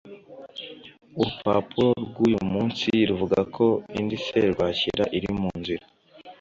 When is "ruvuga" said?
3.09-3.39